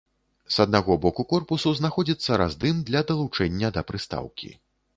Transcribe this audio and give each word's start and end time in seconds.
С 0.51 0.55
аднаго 0.63 0.95
боку 1.03 1.25
корпусу 1.33 1.73
знаходзіцца 1.81 2.39
раздым 2.45 2.81
для 2.89 3.05
далучэння 3.11 3.73
да 3.77 3.81
прыстаўкі. 3.93 4.55